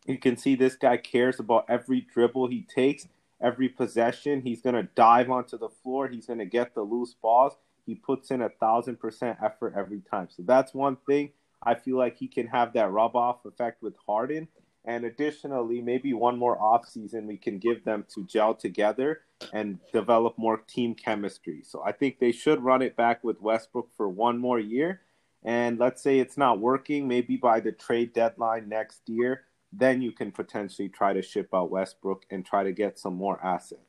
you 0.06 0.16
can 0.16 0.38
see 0.38 0.54
this 0.54 0.74
guy 0.74 0.96
cares 0.96 1.38
about 1.38 1.66
every 1.68 2.00
dribble 2.00 2.46
he 2.46 2.62
takes 2.62 3.08
every 3.42 3.68
possession. 3.68 4.40
He's 4.40 4.62
going 4.62 4.74
to 4.74 4.88
dive 4.94 5.28
onto 5.28 5.58
the 5.58 5.68
floor. 5.68 6.08
He's 6.08 6.24
going 6.24 6.38
to 6.38 6.46
get 6.46 6.74
the 6.74 6.80
loose 6.80 7.12
balls. 7.12 7.58
He 7.84 7.94
puts 7.94 8.30
in 8.30 8.40
a 8.40 8.48
thousand 8.48 8.98
percent 8.98 9.36
effort 9.44 9.74
every 9.76 10.00
time. 10.10 10.28
So 10.34 10.44
that's 10.46 10.72
one 10.72 10.96
thing 11.06 11.32
I 11.62 11.74
feel 11.74 11.98
like 11.98 12.16
he 12.16 12.26
can 12.26 12.46
have 12.46 12.72
that 12.72 12.90
rub 12.90 13.14
off 13.16 13.44
effect 13.44 13.82
with 13.82 13.96
Harden. 14.06 14.48
And 14.84 15.04
additionally, 15.04 15.80
maybe 15.80 16.12
one 16.12 16.38
more 16.38 16.60
off 16.60 16.88
season 16.88 17.26
we 17.26 17.36
can 17.36 17.58
give 17.58 17.84
them 17.84 18.04
to 18.14 18.24
gel 18.24 18.54
together 18.54 19.20
and 19.52 19.78
develop 19.92 20.36
more 20.36 20.56
team 20.56 20.94
chemistry. 20.94 21.62
So 21.64 21.82
I 21.84 21.92
think 21.92 22.18
they 22.18 22.32
should 22.32 22.62
run 22.62 22.82
it 22.82 22.96
back 22.96 23.22
with 23.22 23.40
Westbrook 23.40 23.90
for 23.96 24.08
one 24.08 24.38
more 24.38 24.58
year. 24.58 25.02
And 25.44 25.78
let's 25.78 26.02
say 26.02 26.18
it's 26.18 26.36
not 26.36 26.60
working, 26.60 27.06
maybe 27.06 27.36
by 27.36 27.60
the 27.60 27.72
trade 27.72 28.12
deadline 28.12 28.68
next 28.68 29.08
year, 29.08 29.42
then 29.72 30.02
you 30.02 30.12
can 30.12 30.30
potentially 30.30 30.88
try 30.88 31.12
to 31.12 31.22
ship 31.22 31.48
out 31.54 31.70
Westbrook 31.70 32.24
and 32.30 32.44
try 32.44 32.62
to 32.64 32.72
get 32.72 32.98
some 32.98 33.14
more 33.14 33.44
assets. 33.44 33.80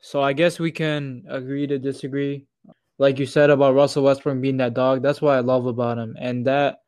So 0.00 0.22
I 0.22 0.32
guess 0.32 0.58
we 0.58 0.70
can 0.70 1.24
agree 1.28 1.66
to 1.66 1.78
disagree. 1.78 2.46
Like 2.98 3.18
you 3.18 3.26
said 3.26 3.50
about 3.50 3.74
Russell 3.74 4.04
Westbrook 4.04 4.40
being 4.40 4.58
that 4.58 4.74
dog, 4.74 5.02
that's 5.02 5.20
what 5.20 5.34
I 5.34 5.40
love 5.40 5.66
about 5.66 5.98
him. 5.98 6.16
And 6.18 6.46
that 6.46 6.80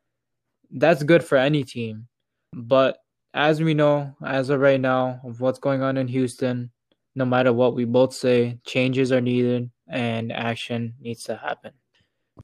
that's 0.71 1.03
good 1.03 1.23
for 1.23 1.37
any 1.37 1.63
team. 1.63 2.07
But 2.53 2.97
as 3.33 3.61
we 3.61 3.73
know, 3.73 4.15
as 4.25 4.49
of 4.49 4.59
right 4.59 4.79
now, 4.79 5.19
of 5.23 5.41
what's 5.41 5.59
going 5.59 5.81
on 5.81 5.97
in 5.97 6.07
Houston, 6.07 6.71
no 7.15 7.25
matter 7.25 7.51
what 7.51 7.75
we 7.75 7.85
both 7.85 8.13
say, 8.13 8.59
changes 8.65 9.11
are 9.11 9.21
needed 9.21 9.69
and 9.87 10.31
action 10.31 10.93
needs 10.99 11.23
to 11.25 11.35
happen. 11.35 11.71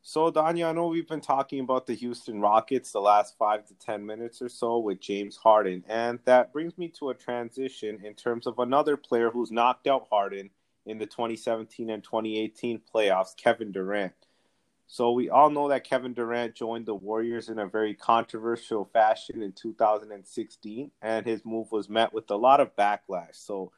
So, 0.01 0.31
Danya, 0.31 0.69
I 0.69 0.71
know 0.71 0.87
we've 0.87 1.07
been 1.07 1.21
talking 1.21 1.61
about 1.61 1.87
the 1.87 1.95
Houston 1.95 2.39
Rockets 2.39 2.91
the 2.91 3.01
last 3.01 3.35
five 3.37 3.65
to 3.67 3.73
10 3.73 4.05
minutes 4.05 4.41
or 4.41 4.49
so 4.49 4.77
with 4.77 4.99
James 4.99 5.35
Harden. 5.35 5.83
And 5.87 6.19
that 6.25 6.53
brings 6.53 6.77
me 6.77 6.89
to 6.99 7.09
a 7.09 7.15
transition 7.15 7.99
in 8.03 8.13
terms 8.13 8.45
of 8.45 8.59
another 8.59 8.97
player 8.97 9.31
who's 9.31 9.51
knocked 9.51 9.87
out 9.87 10.07
Harden 10.11 10.51
in 10.85 10.99
the 10.99 11.07
2017 11.07 11.89
and 11.89 12.03
2018 12.03 12.81
playoffs, 12.93 13.35
Kevin 13.35 13.71
Durant. 13.71 14.13
So, 14.91 15.11
we 15.11 15.29
all 15.29 15.51
know 15.51 15.69
that 15.69 15.83
Kevin 15.83 16.15
Durant 16.15 16.55
joined 16.55 16.87
the 16.87 16.95
Warriors 16.95 17.47
in 17.49 17.59
a 17.59 17.67
very 17.67 17.93
controversial 17.93 18.85
fashion 18.91 19.43
in 19.43 19.51
2016, 19.51 20.89
and 21.03 21.25
his 21.27 21.45
move 21.45 21.71
was 21.71 21.87
met 21.87 22.11
with 22.11 22.31
a 22.31 22.35
lot 22.35 22.59
of 22.59 22.75
backlash. 22.75 23.35
So, 23.35 23.71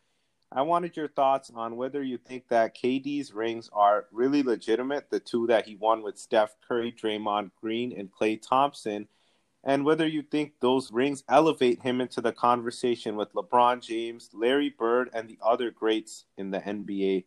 I 0.53 0.61
wanted 0.61 0.95
your 0.95 1.09
thoughts 1.09 1.51
on 1.53 1.75
whether 1.75 2.01
you 2.01 2.17
think 2.17 2.47
that 2.47 2.77
KD's 2.77 3.33
rings 3.33 3.69
are 3.73 4.05
really 4.13 4.41
legitimate, 4.41 5.09
the 5.09 5.19
two 5.19 5.47
that 5.47 5.65
he 5.65 5.75
won 5.75 6.01
with 6.01 6.17
Steph 6.17 6.55
Curry, 6.65 6.93
Draymond 6.93 7.51
Green, 7.59 7.91
and 7.91 8.09
Klay 8.09 8.41
Thompson, 8.41 9.09
and 9.65 9.83
whether 9.83 10.07
you 10.07 10.21
think 10.21 10.53
those 10.61 10.93
rings 10.93 11.25
elevate 11.27 11.81
him 11.81 11.99
into 11.99 12.21
the 12.21 12.31
conversation 12.31 13.17
with 13.17 13.33
LeBron 13.33 13.81
James, 13.81 14.29
Larry 14.31 14.69
Bird, 14.69 15.09
and 15.13 15.27
the 15.27 15.39
other 15.43 15.71
greats 15.71 16.23
in 16.37 16.51
the 16.51 16.59
NBA 16.59 17.25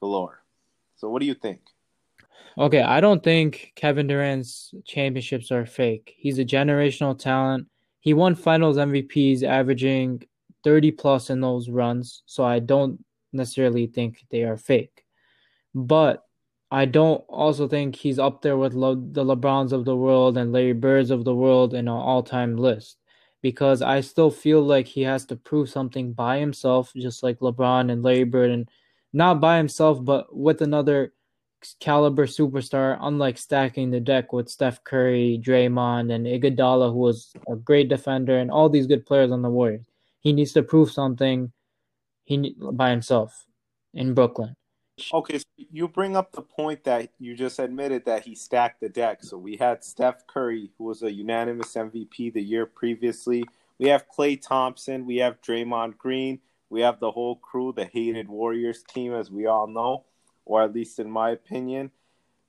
galore. 0.00 0.42
So, 0.94 1.10
what 1.10 1.20
do 1.20 1.26
you 1.26 1.34
think? 1.34 1.75
Okay, 2.58 2.80
I 2.80 3.00
don't 3.00 3.22
think 3.22 3.72
Kevin 3.76 4.06
Durant's 4.06 4.72
championships 4.84 5.50
are 5.50 5.66
fake. 5.66 6.14
He's 6.16 6.38
a 6.38 6.44
generational 6.44 7.18
talent. 7.18 7.66
He 8.00 8.14
won 8.14 8.34
finals 8.34 8.76
MVPs, 8.78 9.42
averaging 9.42 10.22
30 10.64 10.92
plus 10.92 11.30
in 11.30 11.40
those 11.40 11.68
runs, 11.68 12.22
so 12.26 12.44
I 12.44 12.60
don't 12.60 13.04
necessarily 13.32 13.86
think 13.86 14.24
they 14.30 14.44
are 14.44 14.56
fake. 14.56 15.04
But 15.74 16.24
I 16.70 16.86
don't 16.86 17.18
also 17.28 17.68
think 17.68 17.94
he's 17.94 18.18
up 18.18 18.42
there 18.42 18.56
with 18.56 18.74
Le- 18.74 18.96
the 18.96 19.24
LeBrons 19.24 19.72
of 19.72 19.84
the 19.84 19.96
world 19.96 20.36
and 20.36 20.52
Larry 20.52 20.72
Birds 20.72 21.10
of 21.10 21.24
the 21.24 21.34
world 21.34 21.74
in 21.74 21.80
an 21.80 21.88
all 21.88 22.22
time 22.22 22.56
list 22.56 22.96
because 23.42 23.82
I 23.82 24.00
still 24.00 24.30
feel 24.30 24.62
like 24.62 24.86
he 24.86 25.02
has 25.02 25.24
to 25.26 25.36
prove 25.36 25.68
something 25.68 26.12
by 26.12 26.38
himself, 26.38 26.92
just 26.96 27.22
like 27.22 27.38
LeBron 27.38 27.92
and 27.92 28.02
Larry 28.02 28.24
Bird, 28.24 28.50
and 28.50 28.68
not 29.12 29.40
by 29.40 29.56
himself, 29.58 30.04
but 30.04 30.34
with 30.34 30.62
another 30.62 31.12
caliber 31.80 32.26
superstar, 32.26 32.98
unlike 33.00 33.38
stacking 33.38 33.90
the 33.90 34.00
deck 34.00 34.32
with 34.32 34.48
Steph 34.48 34.84
Curry, 34.84 35.40
Draymond, 35.42 36.12
and 36.12 36.26
Iguodala, 36.26 36.92
who 36.92 36.98
was 36.98 37.32
a 37.48 37.56
great 37.56 37.88
defender, 37.88 38.38
and 38.38 38.50
all 38.50 38.68
these 38.68 38.86
good 38.86 39.06
players 39.06 39.32
on 39.32 39.42
the 39.42 39.50
Warriors. 39.50 39.86
He 40.20 40.32
needs 40.32 40.52
to 40.52 40.62
prove 40.62 40.90
something 40.90 41.52
he 42.24 42.56
by 42.58 42.90
himself 42.90 43.46
in 43.94 44.14
Brooklyn. 44.14 44.54
Okay, 45.12 45.38
so 45.38 45.44
you 45.56 45.88
bring 45.88 46.16
up 46.16 46.32
the 46.32 46.42
point 46.42 46.84
that 46.84 47.10
you 47.18 47.34
just 47.34 47.58
admitted 47.58 48.06
that 48.06 48.24
he 48.24 48.34
stacked 48.34 48.80
the 48.80 48.88
deck. 48.88 49.22
So 49.22 49.36
we 49.36 49.56
had 49.56 49.84
Steph 49.84 50.26
Curry, 50.26 50.70
who 50.78 50.84
was 50.84 51.02
a 51.02 51.12
unanimous 51.12 51.74
MVP 51.74 52.32
the 52.32 52.42
year 52.42 52.64
previously. 52.64 53.44
We 53.78 53.88
have 53.88 54.06
Klay 54.08 54.40
Thompson. 54.40 55.04
We 55.04 55.16
have 55.18 55.42
Draymond 55.42 55.98
Green. 55.98 56.40
We 56.70 56.80
have 56.80 56.98
the 56.98 57.10
whole 57.10 57.36
crew, 57.36 57.72
the 57.76 57.84
hated 57.84 58.28
Warriors 58.28 58.82
team, 58.82 59.12
as 59.12 59.30
we 59.30 59.46
all 59.46 59.66
know, 59.66 60.04
or 60.46 60.62
at 60.62 60.72
least 60.72 60.98
in 60.98 61.10
my 61.10 61.30
opinion. 61.30 61.90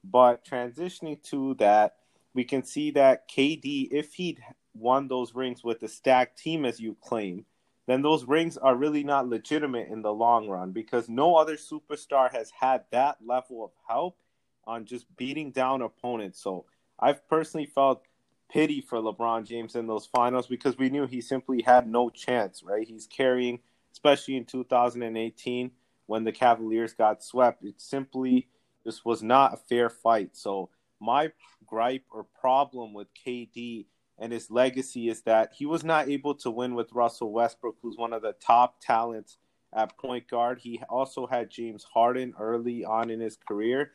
But 0.04 0.46
transitioning 0.46 1.22
to 1.24 1.56
that 1.56 1.96
we 2.34 2.46
can 2.46 2.63
see 2.63 2.92
that 2.92 3.30
KD, 3.30 3.89
if 3.92 4.13
he'd 4.13 4.39
won 4.74 5.08
those 5.08 5.36
rings 5.36 5.63
with 5.63 5.82
a 5.84 5.88
stacked 5.88 6.38
team, 6.38 6.66
as 6.66 6.80
you 6.80 6.96
claim, 7.01 7.46
then 7.88 8.01
those 8.01 8.25
rings 8.25 8.58
are 8.58 8.75
really 8.75 9.04
not 9.04 9.27
legitimate 9.27 9.88
in 9.89 10.01
the 10.01 10.13
long 10.13 10.48
run 10.48 10.72
because 10.72 11.10
no 11.10 11.36
other 11.36 11.56
superstar 11.56 12.32
has 12.32 12.51
had 12.51 12.84
that 12.92 13.18
level 13.25 13.63
of 13.63 13.72
help 13.88 14.18
on 14.66 14.86
just 14.86 15.06
beating 15.18 15.51
down 15.51 15.82
opponents. 15.82 16.39
So 16.39 16.66
I've 17.00 17.27
personally 17.27 17.66
felt 17.66 18.04
pity 18.51 18.82
for 18.82 19.00
LeBron 19.00 19.46
James 19.46 19.75
in 19.75 19.88
those 19.88 20.06
finals 20.06 20.48
because 20.48 20.77
we 20.77 20.89
knew 20.89 21.08
he 21.08 21.22
simply 21.22 21.62
had 21.62 21.88
no 21.88 22.10
chance, 22.10 22.62
right? 22.62 22.88
He's 22.88 23.08
carrying, 23.08 23.60
especially 23.94 24.36
in 24.36 24.46
2018 24.46 25.72
when 26.08 26.24
the 26.24 26.32
Cavaliers 26.32 26.94
got 26.94 27.24
swept, 27.24 27.64
it 27.64 27.80
simply 27.80 28.48
just 28.84 29.06
was 29.06 29.22
not 29.22 29.54
a 29.54 29.58
fair 29.58 29.90
fight. 29.90 30.36
So 30.36 30.70
my 31.00 31.32
gripe 31.66 32.06
or 32.12 32.26
problem 32.40 32.94
with 32.94 33.08
KD 33.14 33.86
and 34.18 34.32
his 34.32 34.50
legacy 34.50 35.10
is 35.10 35.22
that 35.24 35.54
he 35.54 35.66
was 35.66 35.84
not 35.84 36.10
able 36.10 36.34
to 36.36 36.50
win 36.50 36.74
with 36.74 36.94
Russell 36.94 37.32
Westbrook, 37.32 37.76
who's 37.82 37.98
one 37.98 38.14
of 38.14 38.24
the 38.24 38.34
top 38.42 38.82
talents 38.82 39.38
at 39.76 39.98
point 39.98 40.28
guard. 40.28 40.60
He 40.60 40.82
also 40.90 41.28
had 41.28 41.52
James 41.52 41.84
Harden 41.84 42.34
early 42.40 42.84
on 42.84 43.10
in 43.12 43.20
his 43.20 43.38
career, 43.38 43.92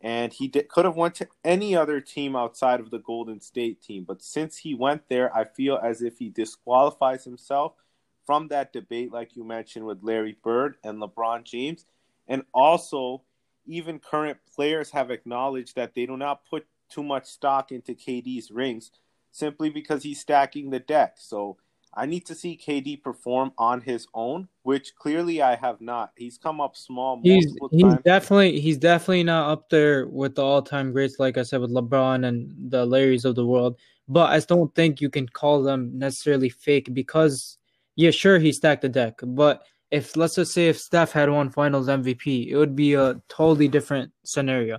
and 0.00 0.32
he 0.32 0.48
did, 0.48 0.68
could 0.68 0.86
have 0.86 0.96
went 0.96 1.16
to 1.16 1.28
any 1.44 1.76
other 1.76 2.00
team 2.00 2.34
outside 2.34 2.80
of 2.80 2.90
the 2.90 3.00
Golden 3.00 3.40
State 3.40 3.82
team. 3.82 4.04
But 4.06 4.22
since 4.22 4.56
he 4.56 4.74
went 4.74 5.08
there, 5.08 5.34
I 5.36 5.44
feel 5.44 5.78
as 5.82 6.00
if 6.00 6.18
he 6.18 6.30
disqualifies 6.30 7.24
himself 7.24 7.74
from 8.30 8.46
that 8.46 8.72
debate, 8.72 9.10
like 9.10 9.34
you 9.34 9.42
mentioned 9.42 9.84
with 9.84 10.04
Larry 10.04 10.36
Bird 10.44 10.76
and 10.84 11.02
LeBron 11.02 11.42
James, 11.42 11.84
and 12.28 12.44
also 12.54 13.22
even 13.66 13.98
current 13.98 14.38
players 14.54 14.92
have 14.92 15.10
acknowledged 15.10 15.74
that 15.74 15.96
they 15.96 16.06
do 16.06 16.16
not 16.16 16.44
put 16.48 16.64
too 16.88 17.02
much 17.02 17.26
stock 17.26 17.72
into 17.72 17.92
KD's 17.92 18.52
rings 18.52 18.92
simply 19.32 19.68
because 19.68 20.04
he's 20.04 20.20
stacking 20.20 20.70
the 20.70 20.78
deck. 20.78 21.16
So 21.18 21.56
I 21.92 22.06
need 22.06 22.24
to 22.26 22.36
see 22.36 22.56
KD 22.56 23.02
perform 23.02 23.50
on 23.58 23.80
his 23.80 24.06
own, 24.14 24.46
which 24.62 24.94
clearly 24.94 25.42
I 25.42 25.56
have 25.56 25.80
not. 25.80 26.12
He's 26.16 26.38
come 26.38 26.60
up 26.60 26.76
small. 26.76 27.20
He's 27.24 27.52
he's 27.72 27.96
definitely 28.04 28.60
he's 28.60 28.78
definitely 28.78 29.24
not 29.24 29.50
up 29.50 29.70
there 29.70 30.06
with 30.06 30.36
the 30.36 30.44
all 30.44 30.62
time 30.62 30.92
greats, 30.92 31.18
like 31.18 31.36
I 31.36 31.42
said 31.42 31.62
with 31.62 31.72
LeBron 31.72 32.24
and 32.24 32.70
the 32.70 32.86
Larrys 32.86 33.24
of 33.24 33.34
the 33.34 33.44
world. 33.44 33.76
But 34.06 34.30
I 34.30 34.38
don't 34.38 34.72
think 34.76 35.00
you 35.00 35.10
can 35.10 35.28
call 35.28 35.64
them 35.64 35.98
necessarily 35.98 36.48
fake 36.48 36.94
because 36.94 37.56
yeah, 38.00 38.10
sure 38.10 38.38
he 38.38 38.50
stacked 38.50 38.80
the 38.80 38.88
deck, 38.88 39.20
but 39.22 39.62
if 39.90 40.16
let's 40.16 40.36
just 40.36 40.54
say 40.54 40.68
if 40.68 40.78
Steph 40.78 41.12
had 41.12 41.28
won 41.28 41.50
Finals 41.50 41.86
MVP, 41.86 42.48
it 42.48 42.56
would 42.56 42.74
be 42.74 42.94
a 42.94 43.20
totally 43.28 43.68
different 43.68 44.10
scenario. 44.24 44.78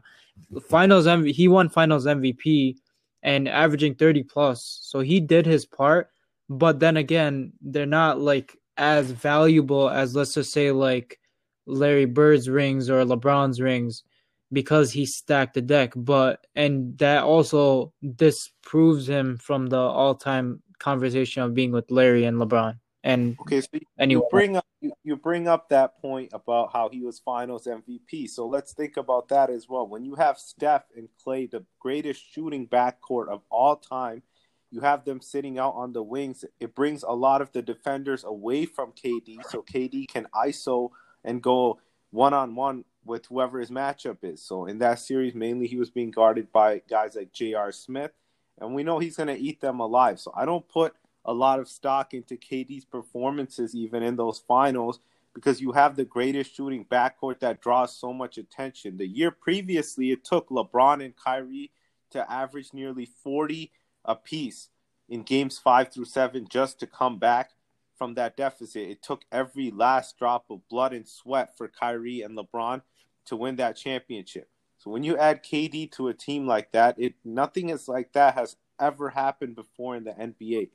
Finals 0.68 1.06
MVP, 1.06 1.32
he 1.32 1.48
won 1.48 1.70
Finals 1.70 2.08
MVP 2.08 2.78
and 3.22 3.48
averaging 3.48 3.94
30 3.94 4.24
plus. 4.24 4.80
So 4.82 5.02
he 5.02 5.20
did 5.20 5.46
his 5.46 5.68
part, 5.68 6.10
but 6.50 6.80
then 6.80 6.98
again, 6.98 7.54
they're 7.62 7.86
not 7.86 8.20
like 8.20 8.58
as 8.78 9.12
valuable 9.12 9.88
as 9.88 10.16
let's 10.16 10.34
just 10.34 10.52
say 10.52 10.72
like 10.72 11.20
Larry 11.68 12.06
Bird's 12.06 12.50
rings 12.50 12.90
or 12.90 13.06
LeBron's 13.06 13.62
rings 13.62 14.04
because 14.52 14.92
he 14.92 15.06
stacked 15.06 15.54
the 15.54 15.62
deck. 15.62 15.94
But 15.96 16.48
and 16.56 16.98
that 16.98 17.24
also 17.24 17.94
disproves 18.16 19.08
him 19.08 19.38
from 19.38 19.68
the 19.68 19.78
all-time 19.78 20.64
conversation 20.80 21.44
of 21.44 21.54
being 21.54 21.72
with 21.72 21.92
Larry 21.92 22.26
and 22.26 22.38
LeBron. 22.42 22.80
And 23.04 23.36
okay, 23.42 23.62
so 23.62 23.68
you, 23.74 23.80
anyway. 23.98 24.22
you 24.22 24.28
bring 24.30 24.58
up 24.58 24.66
you, 24.80 24.92
you 25.04 25.16
bring 25.16 25.48
up 25.48 25.70
that 25.70 26.00
point 26.02 26.30
about 26.34 26.72
how 26.72 26.90
he 26.90 27.02
was 27.02 27.20
Finals 27.20 27.66
MVP. 27.66 28.30
So 28.30 28.48
let's 28.48 28.74
think 28.74 28.98
about 28.98 29.30
that 29.30 29.50
as 29.50 29.68
well. 29.68 29.88
When 29.88 30.06
you 30.06 30.16
have 30.16 30.38
Steph 30.38 30.84
and 30.96 31.10
Klay, 31.26 31.50
the 31.50 31.66
greatest 31.80 32.24
shooting 32.32 32.68
backcourt 32.68 33.28
of 33.28 33.42
all 33.50 33.76
time, 33.76 34.22
you 34.70 34.82
have 34.82 35.04
them 35.04 35.20
sitting 35.20 35.58
out 35.58 35.74
on 35.76 35.94
the 35.94 36.04
wings. 36.04 36.46
It 36.60 36.76
brings 36.76 37.04
a 37.04 37.12
lot 37.12 37.42
of 37.42 37.52
the 37.52 37.62
defenders 37.62 38.24
away 38.24 38.66
from 38.66 38.92
KD, 38.92 39.46
so 39.50 39.64
KD 39.64 40.08
can 40.08 40.28
ISO 40.34 40.92
and 41.24 41.42
go 41.42 41.80
one 42.12 42.34
on 42.34 42.56
one 42.56 42.86
with 43.04 43.26
whoever 43.26 43.60
his 43.60 43.72
matchup 43.72 44.18
is. 44.22 44.44
So 44.44 44.66
in 44.66 44.80
that 44.80 45.00
series, 45.00 45.34
mainly 45.34 45.68
he 45.68 45.78
was 45.78 45.90
being 45.90 46.12
guarded 46.12 46.52
by 46.52 46.82
guys 46.88 47.16
like 47.16 47.34
J.R. 47.34 47.72
Smith, 47.72 48.12
and 48.60 48.76
we 48.76 48.84
know 48.84 49.00
he's 49.00 49.18
going 49.18 49.28
to 49.28 49.38
eat 49.38 49.60
them 49.60 49.80
alive. 49.80 50.20
So 50.20 50.32
I 50.36 50.46
don't 50.46 50.68
put 50.68 50.94
a 51.26 51.34
lot 51.34 51.60
of 51.60 51.68
stock 51.68 52.14
into 52.14 52.36
KD's 52.36 52.86
performances, 52.86 53.76
even 53.76 54.04
in 54.04 54.16
those 54.16 54.40
finals, 54.40 55.00
because 55.34 55.62
you 55.62 55.72
have 55.72 55.96
the 55.96 56.06
greatest 56.06 56.56
shooting 56.56 56.86
backcourt 56.86 57.40
that 57.40 57.62
draws 57.62 57.96
so 57.96 58.12
much 58.12 58.38
attention. 58.38 58.98
The 58.98 59.08
year 59.08 59.32
previously, 59.32 60.12
it 60.12 60.24
took 60.24 60.50
LeBron 60.50 61.04
and 61.04 61.16
Kyrie 61.16 61.72
to 62.12 62.32
average 62.32 62.74
nearly 62.74 63.06
40 63.06 63.72
apiece 64.06 64.70
in 65.08 65.24
games 65.24 65.60
five 65.60 65.94
through 65.94 66.06
seven 66.06 66.48
just 66.50 66.80
to 66.80 66.88
come 66.88 67.18
back 67.20 67.52
from 67.98 68.16
that 68.16 68.36
deficit. 68.36 68.90
It 68.90 69.04
took 69.04 69.24
every 69.32 69.70
last 69.72 70.18
drop 70.18 70.46
of 70.50 70.68
blood 70.70 70.94
and 70.94 71.08
sweat 71.08 71.56
for 71.58 71.68
Kyrie 71.68 72.22
and 72.22 72.38
LeBron 72.38 72.82
to 73.26 73.36
win 73.36 73.58
that 73.58 73.76
championship. 73.76 74.50
So 74.78 74.90
when 74.90 75.04
you 75.04 75.18
add 75.18 75.44
KD 75.44 75.92
to 75.92 76.08
a 76.08 76.14
team 76.14 76.48
like 76.48 76.72
that, 76.72 76.96
it 76.98 77.14
nothing 77.24 77.70
is 77.70 77.88
like 77.88 78.14
that 78.14 78.34
has 78.34 78.56
ever 78.80 79.10
happened 79.10 79.56
before 79.56 79.96
in 79.96 80.04
the 80.04 80.12
NBA. 80.12 80.70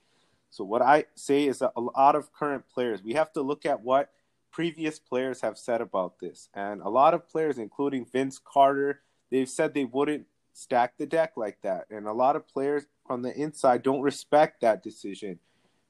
So 0.57 0.65
what 0.65 0.81
I 0.81 1.05
say 1.17 1.45
is 1.47 1.61
a 1.61 1.71
lot 1.77 2.17
of 2.17 2.33
current 2.33 2.65
players, 2.73 3.03
we 3.03 3.13
have 3.13 3.31
to 3.35 3.43
look 3.43 3.67
at 3.67 3.83
what 3.83 4.09
previous 4.51 4.99
players 4.99 5.43
have 5.43 5.59
said 5.59 5.83
about 5.83 6.19
this. 6.19 6.49
And 6.55 6.81
a 6.81 6.89
lot 6.89 7.13
of 7.13 7.29
players, 7.29 7.59
including 7.59 8.07
Vince 8.07 8.41
Carter, 8.43 9.03
they've 9.31 9.51
said 9.51 9.75
they 9.75 9.85
wouldn't 9.85 10.25
stack 10.55 10.97
the 10.97 11.05
deck 11.05 11.33
like 11.37 11.61
that. 11.61 11.85
And 11.91 12.07
a 12.07 12.13
lot 12.15 12.37
of 12.37 12.49
players 12.49 12.87
from 13.07 13.21
the 13.21 13.39
inside 13.39 13.83
don't 13.83 14.01
respect 14.01 14.63
that 14.63 14.83
decision. 14.83 15.39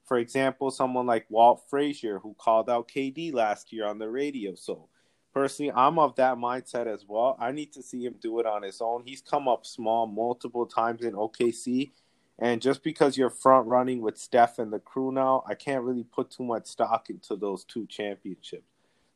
For 0.03 0.17
example, 0.17 0.69
someone 0.69 1.05
like 1.05 1.27
Walt 1.29 1.63
Frazier, 1.69 2.19
who 2.19 2.35
called 2.37 2.69
out 2.69 2.89
KD 2.89 3.33
last 3.33 3.71
year 3.71 3.85
on 3.85 3.99
the 3.99 4.09
radio. 4.09 4.53
So 4.55 4.89
personally, 5.33 5.71
I'm 5.71 5.97
of 5.97 6.17
that 6.17 6.35
mindset 6.35 6.87
as 6.87 7.05
well. 7.07 7.37
I 7.39 7.53
need 7.53 7.71
to 7.71 7.81
see 7.81 8.03
him 8.03 8.15
do 8.19 8.41
it 8.41 8.45
on 8.45 8.63
his 8.63 8.81
own. 8.81 9.03
He's 9.05 9.21
come 9.21 9.47
up 9.47 9.65
small 9.65 10.07
multiple 10.07 10.65
times 10.65 11.03
in 11.03 11.13
OKC 11.13 11.91
and 12.39 12.61
just 12.61 12.83
because 12.83 13.17
you're 13.17 13.29
front 13.29 13.67
running 13.67 14.01
with 14.01 14.17
Steph 14.17 14.59
and 14.59 14.71
the 14.71 14.79
crew 14.79 15.11
now, 15.11 15.43
I 15.47 15.55
can't 15.55 15.83
really 15.83 16.03
put 16.03 16.29
too 16.29 16.43
much 16.43 16.67
stock 16.67 17.09
into 17.09 17.35
those 17.35 17.63
two 17.63 17.87
championships. 17.87 18.67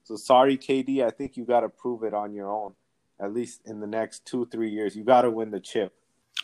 So 0.03 0.15
sorry, 0.15 0.57
KD. 0.57 1.05
I 1.05 1.11
think 1.11 1.37
you 1.37 1.45
got 1.45 1.59
to 1.61 1.69
prove 1.69 2.03
it 2.03 2.13
on 2.13 2.33
your 2.33 2.49
own, 2.51 2.73
at 3.19 3.33
least 3.33 3.61
in 3.65 3.79
the 3.79 3.87
next 3.87 4.25
two, 4.25 4.47
three 4.47 4.71
years. 4.71 4.95
You 4.95 5.03
got 5.03 5.21
to 5.21 5.29
win 5.29 5.51
the 5.51 5.59
chip. 5.59 5.93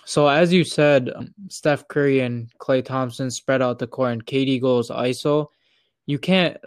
So 0.06 0.28
as 0.28 0.54
you 0.54 0.64
said, 0.64 1.12
Steph 1.50 1.88
Curry 1.88 2.20
and 2.20 2.52
Klay 2.60 2.86
Thompson 2.86 3.32
spread 3.32 3.62
out 3.62 3.80
the 3.80 3.88
court, 3.88 4.14
and 4.14 4.26
KD 4.26 4.62
goes 4.62 4.90
ISO. 4.90 5.48
You 6.06 6.20
can't 6.20 6.58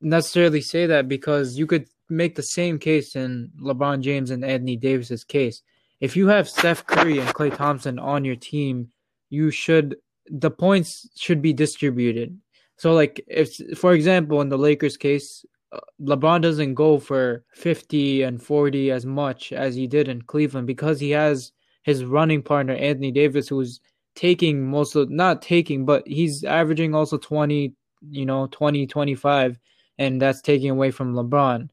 necessarily 0.00 0.60
say 0.60 0.86
that 0.86 1.08
because 1.08 1.56
you 1.56 1.66
could 1.66 1.88
make 2.10 2.34
the 2.34 2.42
same 2.42 2.78
case 2.78 3.16
in 3.16 3.50
LeBron 3.60 4.00
James 4.00 4.30
and 4.30 4.44
Anthony 4.44 4.76
Davis's 4.76 5.24
case. 5.24 5.62
If 6.00 6.16
you 6.16 6.28
have 6.28 6.48
Steph 6.48 6.86
Curry 6.86 7.18
and 7.18 7.28
Klay 7.30 7.56
Thompson 7.56 7.98
on 7.98 8.24
your 8.24 8.36
team 8.36 8.90
you 9.34 9.50
should 9.50 9.96
the 10.26 10.50
points 10.50 11.08
should 11.16 11.42
be 11.42 11.52
distributed. 11.52 12.38
So 12.76 12.92
like 12.94 13.22
if 13.26 13.78
for 13.78 13.92
example 13.92 14.40
in 14.40 14.48
the 14.48 14.58
Lakers 14.58 14.96
case 14.96 15.44
uh, 15.72 15.80
LeBron 16.00 16.40
doesn't 16.40 16.74
go 16.74 16.98
for 16.98 17.44
50 17.54 18.22
and 18.22 18.42
40 18.42 18.90
as 18.90 19.04
much 19.04 19.52
as 19.52 19.74
he 19.74 19.86
did 19.86 20.08
in 20.08 20.22
Cleveland 20.22 20.66
because 20.66 21.00
he 21.00 21.10
has 21.10 21.52
his 21.82 22.04
running 22.04 22.42
partner 22.42 22.74
Anthony 22.74 23.10
Davis 23.10 23.48
who's 23.48 23.80
taking 24.14 24.68
most 24.68 24.94
of 24.94 25.10
not 25.10 25.42
taking 25.42 25.84
but 25.84 26.06
he's 26.06 26.44
averaging 26.44 26.94
also 26.94 27.18
20 27.18 27.74
you 28.10 28.26
know 28.26 28.46
20 28.50 28.86
25 28.86 29.58
and 29.98 30.20
that's 30.20 30.40
taking 30.40 30.70
away 30.70 30.90
from 30.90 31.14
LeBron. 31.14 31.68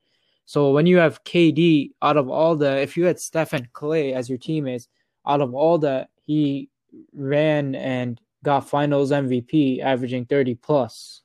So 0.46 0.72
when 0.72 0.86
you 0.86 0.98
have 0.98 1.24
KD 1.24 1.92
out 2.02 2.18
of 2.18 2.30
all 2.30 2.56
the 2.56 2.82
if 2.82 2.98
you 2.98 3.06
had 3.06 3.20
Steph 3.20 3.54
and 3.54 3.72
Klay 3.74 4.14
as 4.14 4.30
your 4.30 4.38
teammates 4.38 4.88
out 5.26 5.42
of 5.42 5.54
all 5.54 5.78
that 5.80 6.10
he 6.26 6.70
ran 7.14 7.76
and 7.76 8.20
got 8.44 8.70
finals 8.70 9.12
MVP, 9.12 9.82
averaging 9.82 10.26
30 10.26 10.56
plus. 10.56 11.22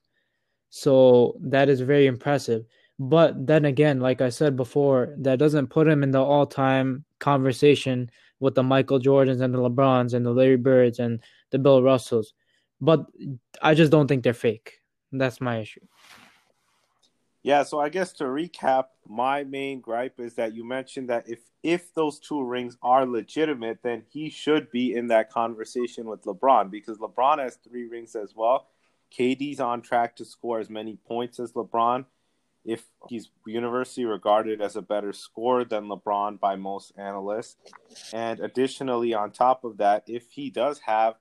So 0.70 1.36
that 1.40 1.68
is 1.68 1.80
very 1.80 2.06
impressive. 2.06 2.64
But 2.98 3.46
then 3.46 3.64
again, 3.64 4.00
like 4.00 4.20
I 4.20 4.30
said 4.30 4.56
before, 4.56 5.14
that 5.18 5.38
doesn't 5.38 5.68
put 5.68 5.88
him 5.88 6.02
in 6.02 6.10
the 6.10 6.22
all 6.22 6.46
time 6.46 7.04
conversation 7.20 8.10
with 8.40 8.54
the 8.54 8.62
Michael 8.62 9.00
Jordans 9.00 9.40
and 9.40 9.54
the 9.54 9.58
LeBrons 9.58 10.14
and 10.14 10.24
the 10.24 10.30
Larry 10.30 10.56
Birds 10.56 10.98
and 10.98 11.20
the 11.50 11.58
Bill 11.58 11.82
Russells. 11.82 12.32
But 12.80 13.06
I 13.62 13.74
just 13.74 13.90
don't 13.90 14.06
think 14.06 14.22
they're 14.22 14.34
fake. 14.34 14.80
That's 15.12 15.40
my 15.40 15.60
issue. 15.60 15.80
Yeah, 17.46 17.62
so 17.62 17.78
I 17.78 17.90
guess 17.90 18.12
to 18.14 18.24
recap, 18.24 18.86
my 19.06 19.44
main 19.44 19.80
gripe 19.80 20.18
is 20.18 20.34
that 20.34 20.56
you 20.56 20.64
mentioned 20.64 21.10
that 21.10 21.28
if 21.28 21.38
if 21.62 21.94
those 21.94 22.18
two 22.18 22.42
rings 22.42 22.76
are 22.82 23.06
legitimate, 23.06 23.84
then 23.84 24.02
he 24.10 24.30
should 24.30 24.68
be 24.72 24.92
in 24.92 25.06
that 25.08 25.30
conversation 25.30 26.06
with 26.06 26.24
LeBron 26.24 26.72
because 26.72 26.98
LeBron 26.98 27.38
has 27.38 27.54
three 27.54 27.86
rings 27.86 28.16
as 28.16 28.34
well. 28.34 28.66
KD's 29.16 29.60
on 29.60 29.80
track 29.80 30.16
to 30.16 30.24
score 30.24 30.58
as 30.58 30.68
many 30.68 30.96
points 31.06 31.38
as 31.38 31.52
LeBron 31.52 32.06
if 32.64 32.82
he's 33.08 33.30
universally 33.46 34.06
regarded 34.06 34.60
as 34.60 34.74
a 34.74 34.82
better 34.82 35.12
scorer 35.12 35.64
than 35.64 35.86
LeBron 35.86 36.40
by 36.40 36.56
most 36.56 36.94
analysts. 36.98 37.58
And 38.12 38.40
additionally, 38.40 39.14
on 39.14 39.30
top 39.30 39.62
of 39.62 39.76
that, 39.76 40.02
if 40.08 40.32
he 40.32 40.50
does 40.50 40.80
have 40.80 41.14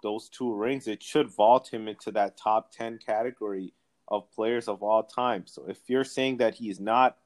those 0.00 0.28
two 0.28 0.54
rings, 0.54 0.86
it 0.86 1.02
should 1.02 1.28
vault 1.28 1.74
him 1.74 1.88
into 1.88 2.12
that 2.12 2.36
top 2.36 2.70
10 2.70 3.00
category 3.04 3.74
of 4.12 4.30
players 4.30 4.68
of 4.68 4.82
all 4.82 5.02
time. 5.02 5.44
So 5.46 5.64
if 5.66 5.78
you're 5.88 6.04
saying 6.04 6.36
that 6.36 6.54
he's 6.54 6.78
not 6.78 7.16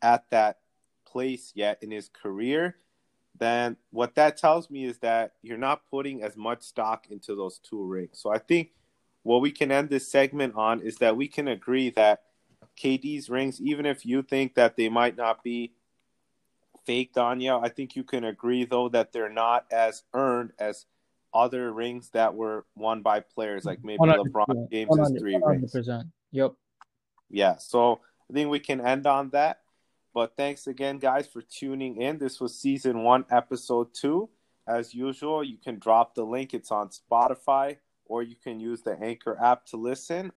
at 0.00 0.24
that 0.30 0.58
place 1.06 1.52
yet 1.54 1.78
in 1.82 1.90
his 1.90 2.08
career, 2.08 2.76
then 3.38 3.76
what 3.90 4.14
that 4.14 4.38
tells 4.38 4.70
me 4.70 4.86
is 4.86 4.98
that 4.98 5.34
you're 5.42 5.58
not 5.58 5.82
putting 5.90 6.22
as 6.22 6.34
much 6.34 6.62
stock 6.62 7.06
into 7.10 7.36
those 7.36 7.58
two 7.58 7.84
rings. 7.84 8.18
So 8.18 8.32
I 8.32 8.38
think 8.38 8.70
what 9.24 9.42
we 9.42 9.50
can 9.50 9.70
end 9.70 9.90
this 9.90 10.10
segment 10.10 10.54
on 10.56 10.80
is 10.80 10.96
that 10.96 11.16
we 11.16 11.28
can 11.28 11.48
agree 11.48 11.90
that 11.90 12.22
KD's 12.82 13.28
rings, 13.28 13.60
even 13.60 13.84
if 13.84 14.06
you 14.06 14.22
think 14.22 14.54
that 14.54 14.76
they 14.76 14.88
might 14.88 15.18
not 15.18 15.44
be 15.44 15.72
faked 16.86 17.18
on 17.18 17.40
you, 17.40 17.56
I 17.56 17.68
think 17.68 17.94
you 17.94 18.04
can 18.04 18.24
agree 18.24 18.64
though 18.64 18.88
that 18.88 19.12
they're 19.12 19.28
not 19.28 19.66
as 19.70 20.04
earned 20.14 20.52
as 20.58 20.86
other 21.34 21.72
rings 21.72 22.10
that 22.10 22.34
were 22.34 22.64
won 22.76 23.02
by 23.02 23.20
players 23.20 23.64
like 23.64 23.84
maybe 23.84 23.98
LeBron 24.00 24.70
James's 24.70 25.18
three 25.18 25.38
rings. 25.44 25.76
Yep. 26.32 26.52
Yeah. 27.30 27.56
So 27.58 28.00
I 28.30 28.32
think 28.32 28.50
we 28.50 28.60
can 28.60 28.80
end 28.80 29.06
on 29.06 29.30
that. 29.30 29.60
But 30.14 30.34
thanks 30.36 30.66
again, 30.66 30.98
guys, 30.98 31.26
for 31.26 31.42
tuning 31.42 32.00
in. 32.00 32.16
This 32.18 32.40
was 32.40 32.58
season 32.58 33.02
one, 33.02 33.26
episode 33.30 33.92
two. 33.92 34.30
As 34.66 34.94
usual, 34.94 35.44
you 35.44 35.58
can 35.58 35.78
drop 35.78 36.14
the 36.14 36.24
link. 36.24 36.54
It's 36.54 36.72
on 36.72 36.88
Spotify, 36.88 37.76
or 38.06 38.22
you 38.22 38.34
can 38.34 38.58
use 38.58 38.80
the 38.80 38.98
Anchor 38.98 39.38
app 39.40 39.66
to 39.66 39.76
listen, 39.76 40.32